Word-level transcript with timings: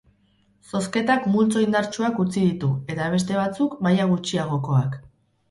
Zozketak 0.69 1.27
multzo 1.33 1.61
indartsuak 1.65 2.17
utzi 2.23 2.47
ditu 2.47 2.71
eta 2.95 3.11
beste 3.17 3.39
batzuk 3.43 3.77
maila 3.89 4.09
gutxiagokoak. 4.15 4.99